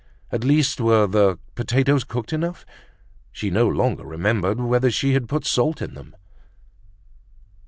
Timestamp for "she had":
4.89-5.29